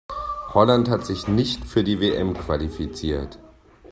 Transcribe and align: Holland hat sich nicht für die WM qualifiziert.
Holland 0.55 0.89
hat 0.89 1.05
sich 1.05 1.27
nicht 1.27 1.63
für 1.63 1.83
die 1.83 1.99
WM 2.01 2.33
qualifiziert. 2.33 3.37